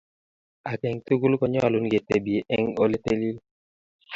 ak 0.71 0.81
eng' 0.89 1.03
tugul 1.05 1.33
konyalun 1.41 1.85
ke 1.91 1.99
tebi 2.07 2.35
eng' 2.55 2.75
ole 2.83 2.97
tilil 3.03 3.37